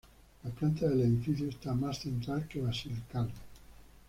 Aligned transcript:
La 0.43 0.49
planta 0.49 0.87
del 0.87 1.01
edificio 1.01 1.47
está 1.47 1.75
más 1.75 1.99
central 1.99 2.47
que 2.47 2.59
basilical. 2.59 3.29